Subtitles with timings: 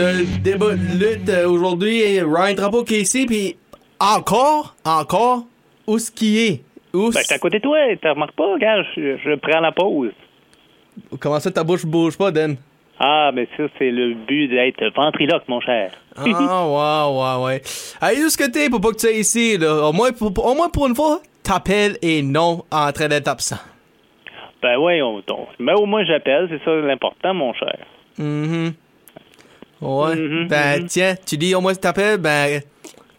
[0.00, 2.20] Le débat de lutte euh, aujourd'hui.
[2.20, 3.56] Ryan Drapeau qui est ici, puis
[3.98, 5.44] encore, encore,
[5.86, 6.60] où ce qui est?
[6.92, 9.72] Où Ben, j'étais à côté de toi, tu remarques pas, gars, je, je prends la
[9.72, 10.10] pause.
[11.20, 12.56] Comment ça, ta bouche bouge pas, Dan?
[12.98, 15.92] Ah, mais ça, c'est le but d'être ventriloque, mon cher.
[16.16, 17.62] Ah, ouais, ouais, ouais.
[18.00, 19.88] Allez, où ce que t'es pour pas que tu sois ici, là?
[19.88, 23.56] Au moins, pour, au moins pour une fois, t'appelles et non en train d'être absent.
[24.62, 27.78] Ben oui, on, on- mais au moins j'appelle, c'est ça l'important, mon cher.
[28.18, 28.72] Mhm.
[29.80, 30.14] Ouais.
[30.14, 30.86] Mhm, ben, mhm.
[30.86, 32.60] tiens, tu dis au moins tu t'appelles, ben,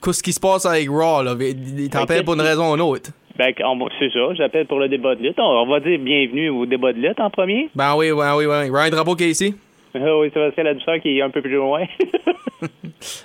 [0.04, 1.36] qu'est-ce qui se passe avec Raw, là?
[1.40, 3.12] Il t'appelle pour une raison ou une autre.
[3.38, 3.54] Ben,
[4.00, 5.40] c'est ça, j'appelle pour le débat de lutte.
[5.40, 7.70] On, va dire bienvenue au débat de lutte en premier.
[7.74, 8.70] Ben oui, ouais, oui, oui.
[8.70, 9.56] Ryan Drapeau qui est ici?
[9.96, 11.86] Ah oui, Sébastien La douceur qui est un peu plus loin.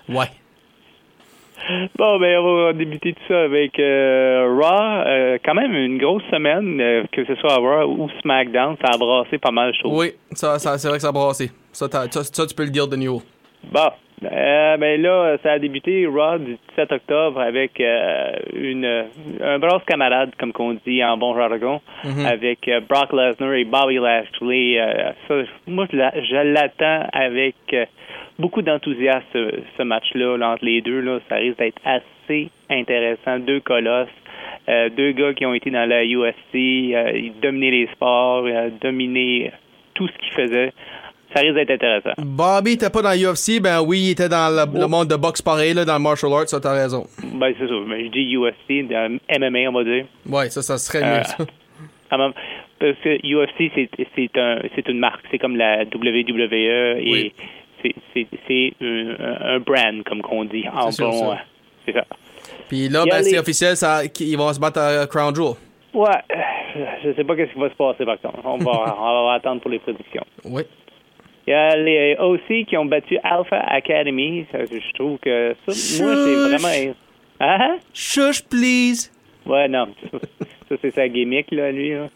[0.09, 0.27] Ouais.
[1.98, 5.06] Bon, ben, on va débuter tout ça avec euh, Raw.
[5.06, 8.98] Euh, quand même une grosse semaine, euh, que ce soit Raw ou SmackDown, ça a
[8.98, 9.92] brassé pas mal de choses.
[9.95, 11.50] Oui, ça, ça, c'est vrai que ça a brassé.
[11.73, 13.23] Ça, t'as- ça, ça, tu peux le dire de nouveau.
[13.73, 13.89] Bon,
[14.23, 17.83] ben là, ça a débuté Raw du 17 octobre avec
[18.55, 19.05] une
[19.42, 22.27] un brosse camarade, comme qu'on dit en bon jargon, Mhm.
[22.27, 24.78] avec Brock Lesnar et Bobby Lashley.
[25.28, 25.34] Ça,
[25.67, 27.56] moi, je la- je l'attends avec
[28.39, 31.01] beaucoup d'enthousiasme, ce, ce match-là, là, entre les deux.
[31.01, 33.39] Là, ça risque d'être assez intéressant.
[33.39, 34.09] Deux colosses.
[34.69, 36.55] euh, deux gars qui ont été dans la UFC,
[36.95, 39.53] euh, ils dominaient les sports, euh, dominaient
[39.95, 40.73] tout ce qu'ils faisaient.
[41.34, 42.11] Ça risque d'être intéressant.
[42.19, 45.42] Bobby était pas dans l'UFC, ben oui, il était dans le, le monde de boxe
[45.42, 47.05] pareil, là, dans le martial arts, ça, t'as raison.
[47.35, 47.74] Ben, c'est ça.
[47.86, 48.83] Mais je dis UFC,
[49.39, 50.05] MMA, on va dire.
[50.29, 51.36] Ouais, ça, ça serait Euh, mieux, ça.
[52.11, 52.33] Quand même,
[52.79, 53.70] parce que UFC,
[54.14, 54.58] c'est, un,
[54.89, 55.24] une marque.
[55.30, 57.33] C'est comme la WWE et Oui.
[57.83, 60.64] C'est, un, brand, comme qu'on dit.
[60.73, 61.05] En bon, ça.
[61.05, 61.35] euh,
[61.85, 62.05] c'est ça.
[62.69, 65.55] Puis là, ben, c'est les- officiel, ça, ils vont se battre à Crown Jewel.
[65.95, 68.41] Ouais, euh, je sais pas qu'est-ce qui va se passer, par contre.
[68.45, 70.25] On va, on va attendre pour les prédictions.
[70.45, 70.63] Oui.
[71.47, 74.47] Il y a les OC qui ont battu Alpha Academy.
[74.51, 76.95] Ça, je trouve que ça, moi, c'est vraiment...
[77.39, 77.77] Ah?
[77.95, 79.11] Shush, please.
[79.47, 79.86] Ouais, non.
[80.69, 81.91] Ça, c'est sa gimmick, là, lui.
[81.91, 82.09] là.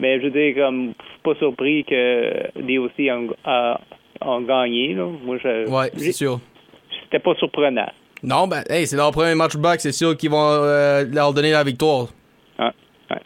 [0.00, 3.10] Mais je veux dire, comme, je suis pas surpris que DOC
[4.24, 5.06] ont, gagné, là.
[5.24, 5.68] Moi, je.
[5.68, 6.40] Ouais, c'est sûr.
[7.04, 7.90] C'était pas surprenant.
[8.22, 11.50] Non, ben, hey, c'est leur premier match back, c'est sûr qu'ils vont euh, leur donner
[11.50, 12.06] la victoire.
[12.58, 12.70] Hein?
[13.10, 13.20] Ouais.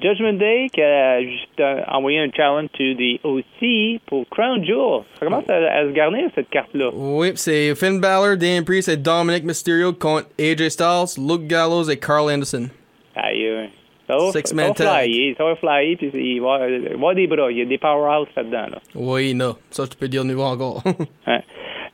[0.00, 5.02] Judgment Day qui a juste euh, envoyé un challenge to the OC pour Crown Jewel.
[5.18, 6.90] Ça commence à, à se garnir, cette carte-là.
[6.94, 11.98] Oui, c'est Finn Balor, Damian Priest et Dominic Mysterio contre AJ Styles, Luke Gallows et
[11.98, 12.68] Carl Anderson.
[13.16, 13.68] Aïe,
[14.10, 16.94] ça va, Six ça va flyer, ça va flyer, puis il va, il va y
[16.94, 17.50] avoir des bras.
[17.50, 18.78] Il y a des powerhouses là-dedans, là.
[18.94, 20.82] Oui, non, ça je peux dire nouveau encore.
[21.26, 21.40] Hein.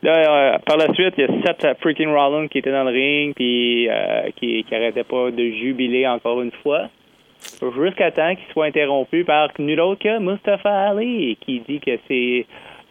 [0.02, 2.84] Là, euh, par la suite, il y a Seth euh, freaking Rollins qui était dans
[2.84, 6.88] le ring puis euh, qui, qui arrêtait pas de jubiler encore une fois.
[7.60, 12.46] Jusqu'à temps qu'il soit interrompu par nul autre que Mustafa Ali qui dit que c'est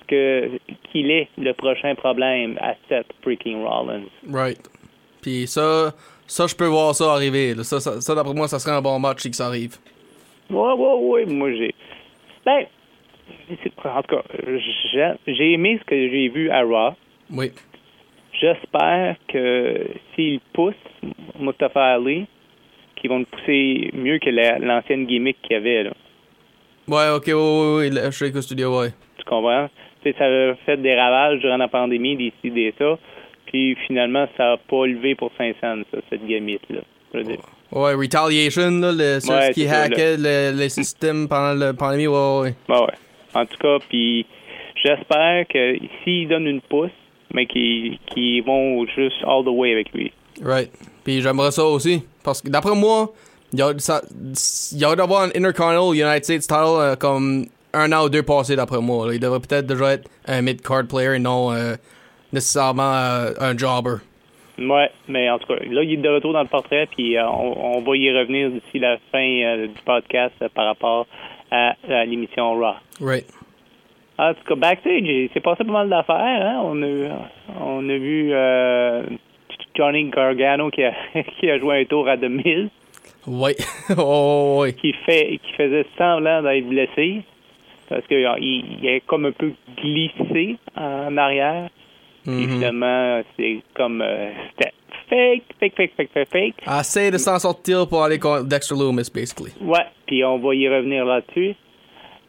[0.08, 0.50] que
[0.92, 4.04] qu'il est le prochain problème à Seth freaking Rollins.
[4.30, 4.60] right.
[5.22, 5.94] Puis ça,
[6.28, 7.54] ça je peux voir ça arriver.
[7.54, 7.64] là.
[7.64, 9.76] Ça, ça, ça, d'après moi, ça serait un bon match si ça arrive.
[10.50, 11.74] Ouais, ouais, ouais, moi j'ai.
[12.46, 12.66] Ben,
[13.84, 14.24] en tout cas,
[15.28, 16.94] j'ai aimé ce que j'ai vu à Raw.
[17.32, 17.52] Oui.
[18.40, 20.74] J'espère que s'ils poussent
[21.40, 22.26] Mustafa Ali,
[22.96, 25.84] qu'ils vont le pousser mieux que la- l'ancienne gimmick qu'il y avait.
[25.84, 25.92] Là.
[26.88, 28.90] Ouais, ok, oui, oui, oui, le Shake Studio, ouais.
[29.18, 29.70] Tu comprends?
[30.04, 33.00] Ça a fait des ravages durant la pandémie, d'ici, des ça.
[33.48, 36.46] Puis finalement, ça n'a pas levé pour 500, ça, cette dire.
[37.72, 42.56] Ouais, Retaliation, là, le, Ouais, qui hackaient le, le système pendant la pandémie, ouais, ouais.
[42.68, 42.94] Ben ouais.
[43.34, 44.26] En tout cas, puis
[44.84, 46.92] j'espère que s'ils donnent une pousse,
[47.34, 50.12] mais qu'ils qu'ils vont juste all the way avec lui.
[50.42, 50.72] Right.
[51.04, 52.04] Puis j'aimerais ça aussi.
[52.24, 53.12] Parce que d'après moi,
[53.54, 58.10] il y a, a d'avoir un Intercontinental United States title euh, comme un an ou
[58.10, 59.08] deux passés d'après moi.
[59.08, 59.14] là.
[59.14, 61.76] Il devrait peut-être déjà être un mid-card player et non euh,
[62.32, 63.98] nécessairement euh, un jobber.
[64.58, 67.28] Ouais, mais en tout cas, là, il est de retour dans le portrait, puis euh,
[67.28, 71.08] on, on va y revenir d'ici la fin euh, du podcast euh, par rapport
[71.52, 72.76] à, à l'émission Raw.
[73.02, 73.26] Right.
[74.18, 76.16] En tout cas, backstage, il s'est passé pas mal d'affaires.
[76.18, 76.62] Hein?
[76.64, 77.30] On, a,
[77.62, 78.32] on a vu
[79.76, 80.94] Johnny Gargano qui a,
[81.40, 82.70] qui a joué un tour à 2000.
[83.28, 83.56] Ouais.
[83.98, 84.72] oh, ouais.
[84.72, 87.24] qui fait qui faisait semblant d'être blessé
[87.90, 91.70] parce qu'il il, il est comme un peu glissé en arrière.
[92.26, 92.50] Mhm.
[92.50, 94.72] finalement, c'est comme euh, c'était
[95.10, 96.80] fake, fake, fake, fake, fake, fake.
[96.80, 99.52] Essaye de s'en sortir pour aller contre Dexter Loomis, basically.
[99.62, 101.56] Ouais, puis on va y revenir là-dessus.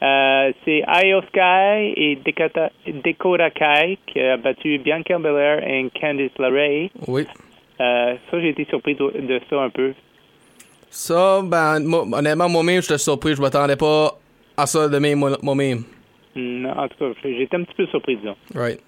[0.02, 2.70] Euh, c'est Io Sky et Dakota,
[3.02, 6.90] Dakota Kai qui a battu Bianca Belair et Candice LeRae.
[7.08, 7.26] Oui.
[7.80, 9.94] Euh, ça, j'ai été surpris de, de ça un peu.
[10.90, 13.34] Ça, ben, moi, honnêtement, moi-même, j'étais surpris.
[13.34, 14.18] Je m'attendais pas
[14.56, 15.82] à ça de même, moi- moi-même.
[16.34, 18.36] Non, en tout cas, j'étais un petit peu surpris, disons.
[18.54, 18.80] Right.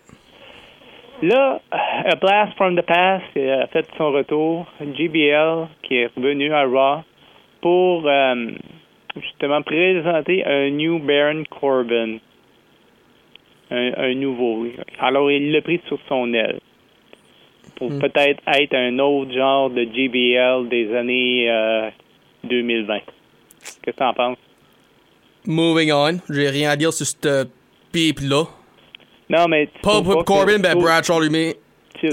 [1.23, 4.67] Là, A Blast from the Past a fait son retour.
[4.81, 7.03] JBL qui est revenu à Raw
[7.61, 8.51] pour euh,
[9.21, 12.19] justement présenter un new Baron Corbin.
[13.71, 14.67] Un, un nouveau.
[15.01, 16.61] Alors, il l'a pris sur son aile.
[17.77, 17.99] Pour Hmm.
[18.01, 21.91] peut-être être un autre genre de JBL des années euh,
[22.45, 22.99] 2020.
[23.01, 24.39] Qu'est-ce que t'en penses?
[25.47, 26.19] Moving on.
[26.31, 27.49] J'ai rien à dire sur cette
[27.93, 28.45] pipe-là.
[29.31, 31.57] Non, mais que- Corbin, ben Bradshaw lui met.
[32.01, 32.09] Tu,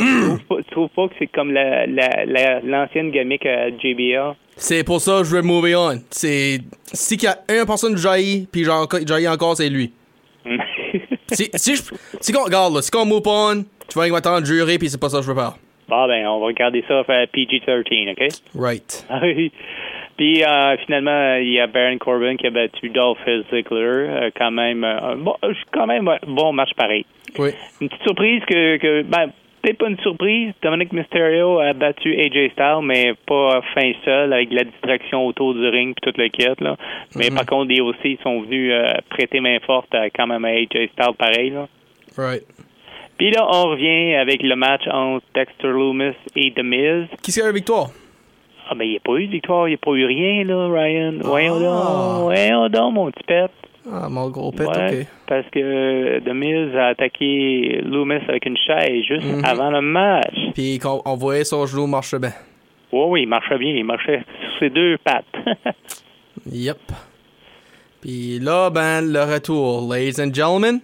[0.71, 4.33] trouves pas, que c'est comme la- la- la- l'ancienne gimmick à JBL?
[4.57, 5.99] C'est pour ça que je veux move on.
[6.09, 6.59] C'est.
[6.91, 9.93] Si qu'il y a une personne jaillit, puis jaillit encore, c'est lui.
[11.31, 11.81] si, si, je,
[12.19, 15.09] si qu'on regarde, là, si qu'on move on, tu vas m'attendre jurer, puis c'est pas
[15.09, 15.53] ça que je veux faire.
[15.87, 18.27] bon, ben, on va regarder ça faire PG-13, OK?
[18.55, 19.05] Right.
[20.17, 24.07] Puis euh, finalement, il y a Baron Corbin qui a battu Dolph Ziggler.
[24.07, 25.35] euh, quand même, euh, bon,
[25.71, 27.05] quand même bon match pareil.
[27.37, 27.49] Oui.
[27.81, 29.31] Une petite surprise que, que ben,
[29.65, 30.53] peut-être pas une surprise.
[30.61, 35.67] Dominic Mysterio a battu AJ Styles, mais pas fin seul, avec la distraction autour du
[35.67, 36.45] ring et toute le kit.
[36.59, 36.77] Là.
[37.15, 40.49] Mais par contre, les aussi sont venus euh, prêter main forte à, quand même à
[40.49, 41.49] AJ Styles pareil.
[41.49, 41.67] Là.
[42.17, 42.43] Right.
[43.17, 47.07] Puis là, on revient avec le match entre Dexter Loomis et The Miz.
[47.21, 47.87] Qui c'est la victoire?
[48.67, 50.43] Ah, ben, il n'y a pas eu de victoire, il n'y a pas eu rien,
[50.43, 51.13] là, Ryan.
[51.21, 51.59] Voyons Ah.
[51.59, 53.51] donc, voyons donc, mon petit pet.
[53.91, 55.07] Ah, mon gros pet, Ouais, ok.
[55.27, 59.45] Parce que The Miz a attaqué Loomis avec une chaise juste Mhm.
[59.45, 60.33] avant le match.
[60.55, 62.33] Puis qu'on on voyait son genou marcher bien.
[62.91, 65.25] Oui, oui, il marchait bien, il marchait sur ses deux pattes.
[66.51, 66.77] Yep.
[68.01, 69.87] Puis là, ben, le retour.
[69.91, 70.79] Ladies and gentlemen.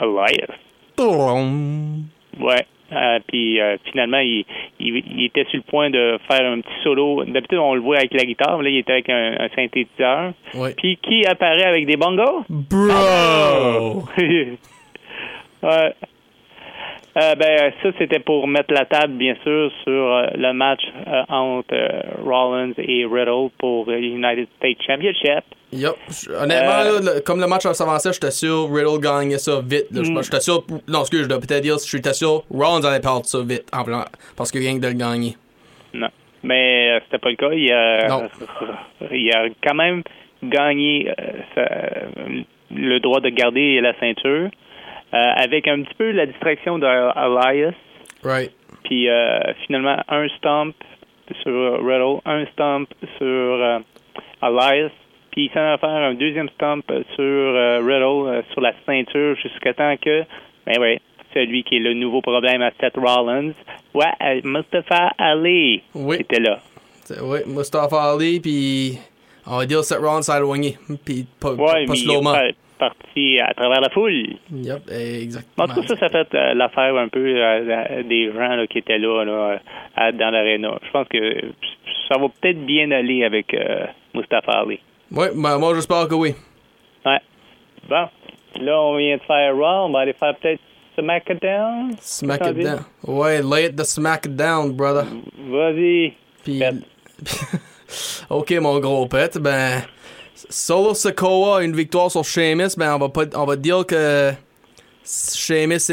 [0.00, 0.54] Elias.
[0.96, 2.04] Toum.
[2.40, 2.66] Ouais.
[2.92, 4.44] Euh, puis euh, finalement, il,
[4.78, 7.24] il, il était sur le point de faire un petit solo.
[7.24, 10.32] D'habitude, on le voit avec la guitare, mais là, il était avec un, un synthétiseur.
[10.54, 10.74] Ouais.
[10.76, 12.44] Puis qui apparaît avec des bongos?
[12.48, 14.04] Bro!
[15.64, 15.90] Euh,
[17.36, 21.72] ben, ça, c'était pour mettre la table, bien sûr, sur euh, le match euh, entre
[21.72, 25.42] euh, Rollins et Riddle pour euh, United States Championship.
[25.72, 25.88] Je-
[26.30, 29.86] Honnêtement, Euh, là, le- comme le match s'avançait, j'étais sûr Riddle gagnait ça vite.
[29.92, 30.02] là.
[30.04, 30.40] Je- Mm.
[30.40, 30.62] Sûr.
[30.88, 33.64] Non, excuse, je dois peut-être dire, j'étais sûr Rollins allait perdre ça vite.
[33.72, 34.04] En plan,
[34.36, 35.36] parce qu'il vient de le gagner.
[35.94, 36.08] Non.
[36.42, 37.50] Mais euh, c'était pas le cas.
[37.52, 38.28] Il a, Non.
[39.10, 40.02] il a quand même
[40.42, 41.10] gagné
[41.56, 41.64] euh,
[42.70, 44.50] le droit de garder la ceinture euh,
[45.36, 47.74] avec un petit peu la distraction d'Elias.
[48.22, 48.52] Right.
[48.84, 50.74] Puis euh, finalement, un stomp
[51.42, 53.78] sur Riddle, un stomp sur euh,
[54.42, 54.90] Elias.
[55.32, 56.84] Puis il s'en va faire un deuxième stomp
[57.14, 60.22] sur euh, Riddle, euh, sur la ceinture, jusqu'à temps que,
[60.66, 61.00] ben ouais,
[61.34, 63.52] celui qui est le nouveau problème à Seth Rollins,
[63.94, 66.16] ouais, euh, Mustafa Ali Oui.
[66.20, 66.58] était là.
[67.22, 68.98] Oui, Mustafa Ali, puis
[69.46, 70.76] on va dire Seth Rollins s'est éloigné.
[71.04, 74.36] Puis pas, Ouais, pas mais parti à travers la foule.
[74.52, 75.64] Yep, exactement.
[75.64, 78.78] En tout cas, ça, ça fait euh, l'affaire un peu euh, des gens là, qui
[78.78, 79.58] étaient là, là
[79.96, 80.70] à- dans l'aréna.
[80.84, 81.18] Je pense que
[82.08, 84.78] ça va peut-être bien aller avec euh, Mustafa Ali.
[85.10, 86.34] Ouais, ben, moi j'espère que oui.
[87.04, 87.20] Ouais.
[87.88, 88.08] Bon.
[88.60, 89.86] Là, on vient de faire Raw.
[89.86, 90.60] On va aller faire peut-être
[90.98, 91.92] SmackDown.
[92.00, 92.62] Smack T'as it dit?
[92.64, 92.80] down.
[93.06, 95.04] Ouais, lay it the smack it down, brother.
[95.50, 96.14] Vas-y.
[96.42, 96.62] Puis,
[98.30, 99.82] ok, mon gros pet, ben,
[100.48, 104.32] Solo Sokoa, une victoire sur Sheamus, ben, on va pas, on va dire que
[105.04, 105.88] Sheamus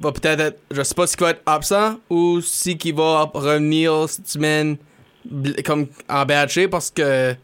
[0.00, 3.30] va peut-être être, je sais pas si il va être absent ou si qu'il va
[3.32, 4.76] revenir cette semaine
[5.64, 7.34] comme en bad parce que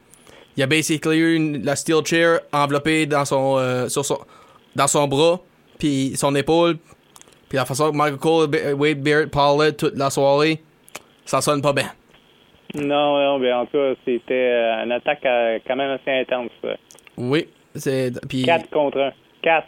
[0.57, 4.19] il y a basically eu la steel chair enveloppée dans son, euh, sur son,
[4.75, 5.41] dans son bras,
[5.79, 6.79] puis son épaule,
[7.49, 10.63] puis la façon que Michael Cole Wade Barrett parlaient toute la soirée,
[11.27, 11.91] ça sonne pas bien.
[12.77, 16.51] Non, non, mais en tout cas, c'était euh, une attaque euh, quand même assez intense.
[17.17, 19.13] Oui, c'est puis 4 contre 1.
[19.43, 19.67] 4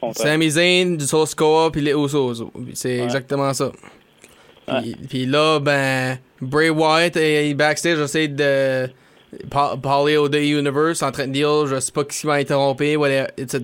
[0.00, 0.24] contre 1.
[0.24, 2.50] Sami Zayn, du Score puis les Usos.
[2.74, 3.70] C'est exactement ça.
[5.08, 8.88] Puis, là, ben, Bray Wyatt est backstage, j'essaie de
[9.50, 12.84] par- parler au The Universe en train de dire, je sais pas qui va interrompre,
[12.96, 13.60] whatever, etc.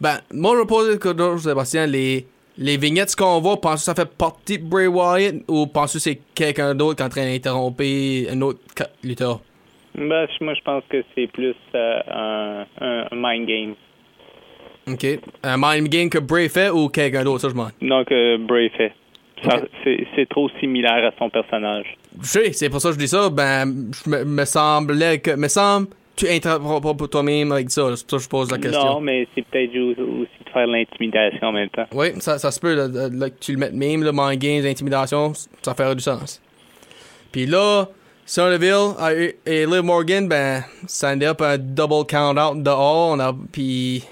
[0.00, 2.26] Ben, moi, je vais poser quelque chose, Sébastien, les,
[2.58, 6.02] les vignettes qu'on voit, penses-tu que ça fait partie de Bray Wyatt ou penses-tu que
[6.02, 8.60] c'est quelqu'un d'autre qui est en train d'interrompre un autre
[9.02, 9.40] lutteur?
[9.94, 13.74] Ben, moi, je pense que c'est plus euh, un, mind game.
[14.88, 15.06] OK.
[15.42, 17.68] Un mind game que Bray fait ou quelqu'un d'autre, ça je m'en.
[17.80, 18.92] Donc, euh, Bray fait.
[19.84, 21.86] C'est trop similaire à son personnage.
[22.20, 23.30] Je sais, c'est pour ça que je dis ça.
[23.30, 25.30] Ben, je me, me semblait que.
[25.36, 25.88] Me semble,
[26.18, 27.94] tu interromps pas pour toi-même avec ça.
[27.94, 28.84] C'est pour ça que je pose la question.
[28.84, 31.86] Non, mais c'est peut-être aussi de faire de l'intimidation en même temps.
[31.92, 34.40] Oui, ça, ça se peut là, là, là, que tu le mettes même, le mind
[34.40, 35.32] games, intimidation,
[35.62, 36.42] ça ferait du sens.
[37.30, 37.86] Puis là,
[38.26, 38.94] Somerville
[39.46, 43.12] et Liv Morgan, ben, ça ended up un double count out dehors.
[43.12, 44.02] On a, puis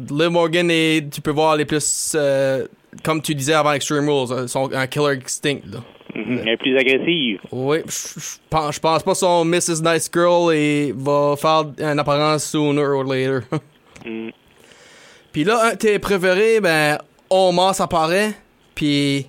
[0.00, 2.66] Liv Morgan, et tu peux voir les plus, euh,
[3.04, 5.60] comme tu disais avant Extreme Rules, euh, sont un killer extinct.
[5.70, 5.78] Là.
[6.18, 6.38] Mhm.
[6.42, 7.40] Elle est plus agressive.
[7.52, 9.80] Oui, je pense, je pense pas son Mrs.
[9.82, 13.40] Nice Girl et va faire une apparence sooner or later.
[14.06, 14.30] Mm.
[15.32, 16.98] Puis là, un de tes préférés, ben,
[17.28, 18.32] Omos apparaît,
[18.76, 19.26] puis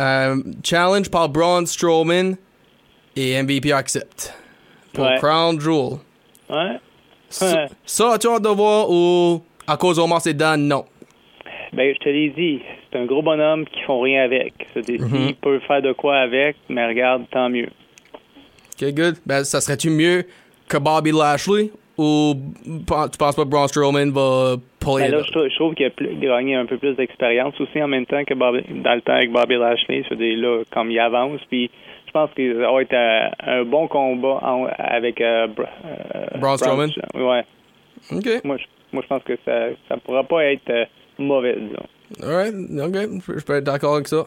[0.00, 2.34] euh, challenge par Braun Strowman
[3.14, 4.34] et MVP accepte.
[4.92, 5.16] Pour Ouais.
[5.18, 5.98] Crown Jewel.
[6.50, 6.80] Ouais.
[7.28, 10.84] Ça, tu as de voir ou à cause d'Omos et Dan, non.
[11.72, 12.60] Ben, je te l'ai dit,
[12.90, 14.52] c'est un gros bonhomme qui font rien avec.
[14.74, 15.26] Ça, des- Mhm.
[15.28, 17.68] Il peut faire de quoi avec, mais regarde, tant mieux.
[18.80, 19.14] Ok, good.
[19.26, 20.24] Ben, ça serait-tu mieux
[20.68, 22.34] que Bobby Lashley ou
[22.64, 25.86] tu penses pas que Braun Strowman va puller Ben là, je, trouve- je trouve qu'il
[25.86, 29.02] a plus- gagné un peu plus d'expérience aussi en même temps que Bobby, dans le
[29.02, 30.02] temps avec Bobby Lashley.
[30.04, 31.70] Je veux dire, là, comme il avance, puis
[32.06, 36.88] je pense qu'il va être euh, un bon combat en- avec euh, euh, Braun Strowman?
[37.14, 37.44] Ouais.
[38.12, 38.44] Ok.
[38.44, 40.84] Moi, je, moi, je pense que ça ça pourra pas être euh,
[41.20, 42.26] mauvais, disons.
[42.28, 44.26] Alright, ok, je peux être d'accord avec ça.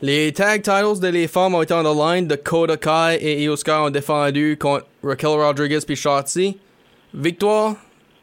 [0.00, 2.26] Les tag titles de les femmes ont été the line.
[2.28, 6.56] Dakota Kai et Io Sky ont défendu contre Raquel Rodriguez puis Shotzi.
[7.14, 7.74] Victoire,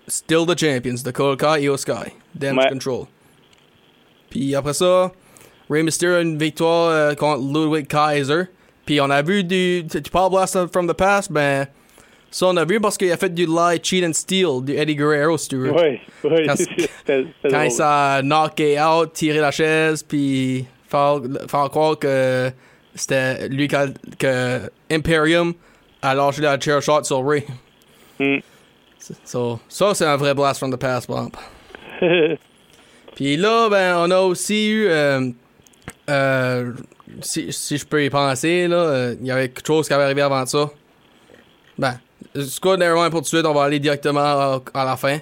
[0.07, 1.01] still the champions.
[1.03, 2.13] Dakota Kai, Io Sky.
[2.33, 2.69] Damage Ouais.
[2.71, 3.05] control.
[4.29, 5.11] Puis après ça,
[5.69, 8.43] Rey Mysterio a une victoire euh, contre Ludwig Kaiser.
[8.85, 9.83] Puis on a vu du.
[9.89, 11.67] Tu parles Blast from the Past, ben.
[12.35, 14.97] Ça, on a vu parce qu'il a fait du lie, cheat and steal, du Eddie
[14.97, 15.71] Guerrero, veux.
[15.71, 16.55] Oui, oui, Quand-
[17.63, 22.51] il s'est knocké out, tiré la chaise, puis faire, faire croire que
[22.93, 23.87] c'était lui qui a-
[24.19, 25.53] que Imperium
[26.01, 27.45] a lâché la chair shot sur Ray.
[28.19, 28.39] Mm.
[29.23, 31.39] So, ça, c'est un vrai blast from the past, exemple.
[33.15, 35.29] Puis là, ben, on a aussi eu, euh,
[36.09, 36.73] euh,
[37.21, 40.03] si, si je peux y penser, là, euh, il y avait quelque chose qui avait
[40.03, 40.69] arrivé avant ça.
[41.77, 41.97] Ben,
[42.33, 45.19] nevermind pour tout de suite, on va aller directement à, à la fin.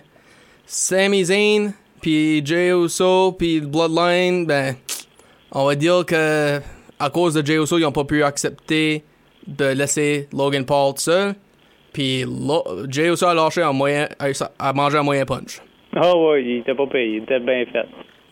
[0.65, 4.75] Sami Zayn, puis Jey Uso, puis Bloodline, ben,
[5.51, 6.59] on va dire que
[6.99, 9.03] à cause de Jey Uso, ils ont pas pu accepter
[9.47, 11.33] de laisser Logan Paul tout seul.
[11.91, 12.25] Puis
[12.89, 14.07] Jey Uso a lâché un moyen,
[14.59, 15.61] a, mangé un moyen punch.
[15.95, 17.85] Ah oui, il était pas payé, il était bien fait.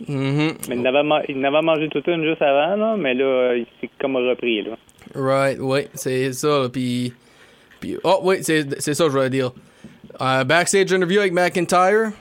[0.07, 0.53] Mhm.
[0.67, 3.89] Mais il n'avait il n'avait mangé toute une juste avant, là, mais là, il s'est
[3.99, 4.71] comme repris, là.
[5.13, 6.67] Right, oui, c'est ça.
[6.71, 7.13] Puis,
[7.81, 9.51] puis oh oui, c'est ça je voulais dire.
[10.21, 12.11] Euh, backstage interview avec McIntyre,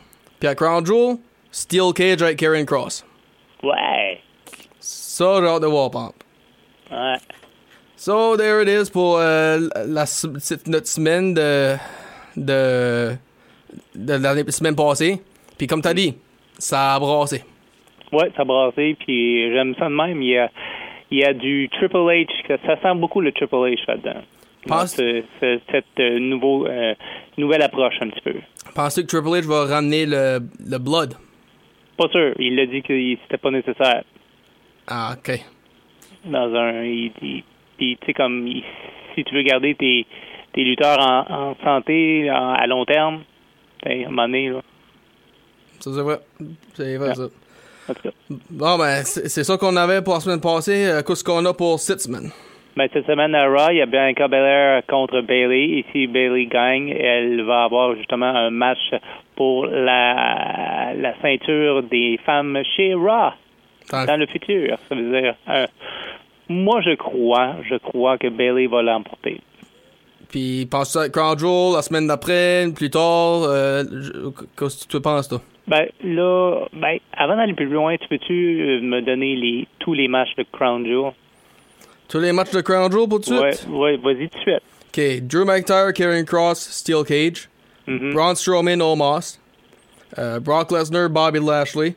[0.40, 1.18] puis à Crown Jewel,
[1.52, 3.04] Steel Cage avec Karen Cross.
[3.62, 4.20] Ouais.
[4.78, 6.24] Ça, j'ai hâte de voir, exemple.
[6.90, 7.16] Ouais.
[7.96, 10.06] So, there it is pour euh, la,
[10.66, 11.76] notre semaine de,
[12.34, 13.12] de,
[13.94, 15.20] de la semaine passée.
[15.58, 16.16] Puis comme t'as dit,
[16.58, 17.44] ça a brassé.
[18.10, 20.22] Ouais, ça a brassé, puis j'aime ça de même.
[20.22, 20.50] Il y a,
[21.10, 22.26] il y a du Triple H,
[22.66, 24.22] ça sent beaucoup le Triple H là-dedans.
[24.66, 26.94] Pense- c'est- Cette euh, nouveau, euh,
[27.38, 28.34] nouvelle approche un petit peu.
[28.74, 31.14] Penses-tu que Triple H va ramener le, le blood?
[31.96, 34.04] Pas sûr, il a dit que c'était pas nécessaire.
[34.86, 35.40] Ah, ok.
[36.26, 36.82] Dans un.
[36.84, 37.12] il-
[37.78, 38.62] tu sais, comme il-
[39.14, 40.06] si tu veux garder tes,
[40.52, 43.22] tes lutteurs en, en santé en- à long terme,
[43.84, 44.60] ben, à un moment donné, là.
[45.80, 46.20] Ça, c'est vrai.
[46.74, 47.14] C'est vrai, Ouais.
[47.14, 47.28] ça.
[47.88, 48.10] En tout cas.
[48.50, 50.84] Bon, ben, c'est ça qu'on avait pour la semaine passée.
[50.86, 52.30] Euh, Qu'est-ce qu'on a pour cette semaine?
[52.76, 55.84] Ben, cette semaine à Raw, il y a Bianca Belair contre Bailey.
[55.92, 58.78] Si Bailey gagne, elle va avoir justement un match
[59.36, 63.32] pour la, la ceinture des femmes chez Raw
[63.90, 64.78] Dans- dans le futur.
[64.88, 65.66] Ça veut dire, euh,
[66.48, 69.40] moi je crois, je crois que Bailey va l'emporter.
[70.30, 73.42] Puis, penses-tu à Crown Jewel la semaine d'après, plus tard?
[73.48, 73.82] Euh,
[74.56, 75.40] Qu'est-ce que tu penses, toi?
[75.66, 80.06] Ben là, ben avant d'aller plus loin, tu peux-tu euh, me donner les tous les
[80.06, 81.12] matchs de Crown Jewel?
[82.10, 83.70] Tous les matchs de Crown Jewel pour tout de Ouais, suite?
[83.70, 84.62] ouais, vas-y tout de suite.
[84.88, 87.48] Ok, Drew McIntyre, Karen Cross, Steel Cage.
[87.86, 88.12] Mhm.
[88.12, 89.38] Braun Strowman, Omos.
[90.18, 91.94] Euh, Brock Lesnar, Bobby Lashley.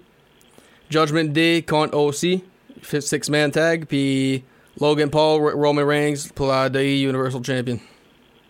[0.89, 2.41] Judgment Day contre OC.
[2.83, 3.85] Six-man tag.
[3.87, 4.43] Puis
[4.79, 7.79] Logan Paul, Roman Reigns pour la DI Universal Champion.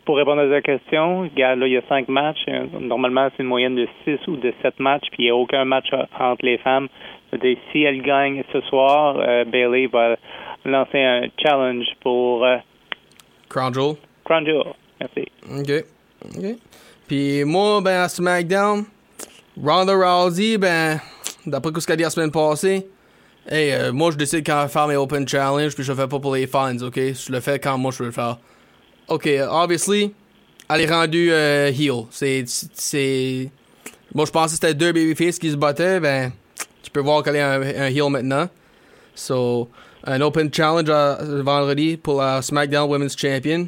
[0.05, 2.43] Pour répondre à ta question, regarde, là, il y a cinq matchs.
[2.50, 5.36] Euh, Normalement, c'est une moyenne de six ou de sept matchs, puis il n'y a
[5.36, 6.89] aucun match euh, entre les femmes.
[7.72, 10.17] Si elle gagne ce soir, euh, Bailey va
[10.65, 12.58] lancer un challenge pour euh,
[13.50, 13.96] Crown Jewel?
[14.25, 14.74] Crown Jewel.
[15.00, 15.27] Merci.
[15.51, 15.86] OK.
[16.38, 16.58] OK.
[17.08, 18.86] Puis moi, ben, à SmackDown,
[19.62, 21.00] Ronda Rousey, ben,
[21.46, 22.88] d'après ce qu'elle a dit la semaine passée,
[23.48, 26.20] hey, euh, moi, je décide quand faire mes Open Challenge, puis je le fais pas
[26.20, 26.96] pour les fans, OK?
[26.96, 28.38] Je le fais quand moi je veux le faire.
[29.10, 30.13] OK, obviously,
[30.70, 32.05] elle est rendue euh, heel.
[32.10, 32.43] C'est.
[32.48, 33.50] c'est...
[34.15, 36.32] Moi, je pensais que c'était deux babyface qui se battaient, ben,
[36.82, 38.48] tu peux voir qu'elle est un, un heel maintenant.
[39.15, 39.70] So,
[40.06, 43.68] un Open Challenge à- vendredi pour la SmackDown Women's Champion.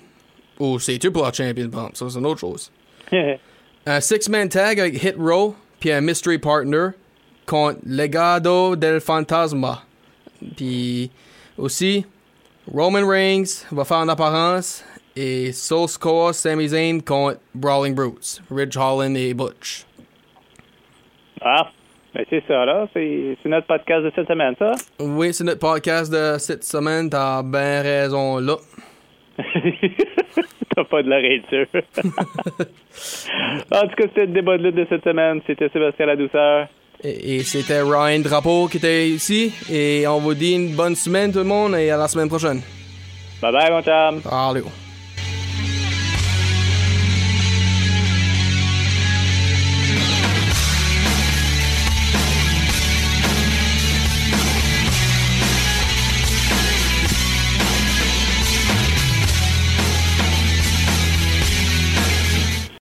[0.59, 1.69] Ou c'est-tu pour la Champion?
[1.93, 2.71] Ça, c'est une autre chose.
[3.87, 6.87] Un six-man tag avec Hit Row, puis un mystery partner
[7.45, 9.83] contre Legado del Fantasma.
[10.57, 11.11] Puis
[11.55, 12.03] aussi,
[12.73, 14.83] Roman Reigns va faire en apparence
[15.15, 19.85] et Soul Score Sami Zayn contre Brawling Brutes, Ridge Holland et Butch.
[21.41, 21.69] ah,
[22.15, 22.87] ben c'est ça, là.
[22.93, 24.71] C'est notre podcast de cette semaine, ça.
[24.99, 28.55] Oui, c'est notre podcast de cette semaine, t'as bien raison là.
[30.75, 31.67] T'as pas de l'oreille sûre.
[33.71, 35.41] en tout cas, c'était le débat de lutte de cette semaine.
[35.47, 36.67] C'était Sébastien La Douceur.
[37.03, 39.53] Et, et c'était Ryan Drapeau qui était ici.
[39.71, 42.61] Et on vous dit une bonne semaine tout le monde et à la semaine prochaine.
[43.41, 44.21] Bye bye, mon chum.
[44.31, 44.84] Allez.